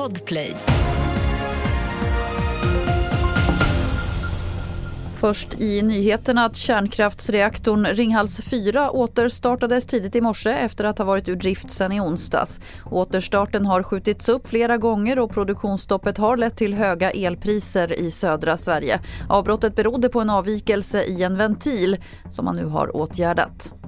[0.00, 0.56] Podplay.
[5.16, 11.28] Först i nyheterna att kärnkraftsreaktorn Ringhals 4 återstartades tidigt i morse efter att ha varit
[11.28, 12.60] ur drift sedan i onsdags.
[12.90, 18.56] Återstarten har skjutits upp flera gånger och produktionsstoppet har lett till höga elpriser i södra
[18.56, 19.00] Sverige.
[19.28, 21.96] Avbrottet berodde på en avvikelse i en ventil
[22.28, 23.79] som man nu har åtgärdat.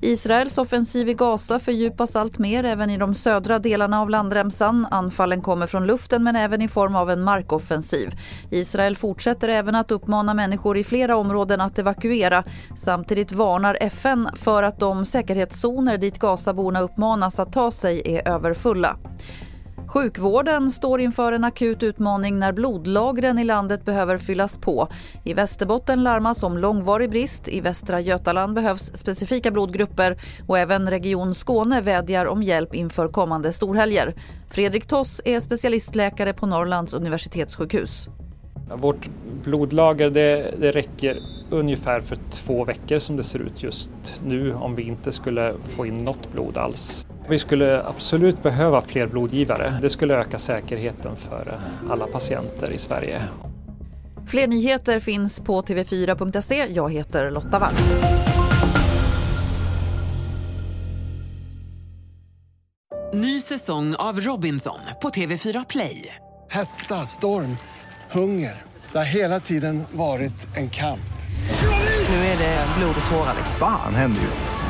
[0.00, 4.86] Israels offensiv i Gaza fördjupas allt mer även i de södra delarna av landremsan.
[4.90, 8.10] Anfallen kommer från luften men även i form av en markoffensiv.
[8.50, 12.44] Israel fortsätter även att uppmana människor i flera områden att evakuera.
[12.76, 18.96] Samtidigt varnar FN för att de säkerhetszoner dit Gazaborna uppmanas att ta sig är överfulla.
[19.90, 24.88] Sjukvården står inför en akut utmaning när blodlagren i landet behöver fyllas på.
[25.24, 31.34] I Västerbotten larmas om långvarig brist, i Västra Götaland behövs specifika blodgrupper och även Region
[31.34, 34.14] Skåne vädjar om hjälp inför kommande storhelger.
[34.50, 38.08] Fredrik Toss är specialistläkare på Norrlands universitetssjukhus.
[38.74, 39.10] Vårt
[39.44, 41.18] blodlager det, det räcker
[41.50, 43.90] ungefär för två veckor som det ser ut just
[44.24, 47.06] nu om vi inte skulle få in något blod alls.
[47.30, 49.78] Vi skulle absolut behöva fler blodgivare.
[49.82, 51.58] Det skulle öka säkerheten för
[51.90, 53.22] alla patienter i Sverige.
[54.26, 56.66] Fler nyheter finns på tv4.se.
[56.70, 57.74] Jag heter Lotta Wall.
[63.14, 66.14] Ny säsong av Robinson på TV4 Play.
[66.50, 67.56] Hetta, storm,
[68.10, 68.62] hunger.
[68.92, 71.00] Det har hela tiden varit en kamp.
[72.08, 73.34] Nu är det blod och tårar.
[73.58, 74.69] Fan händer just nu.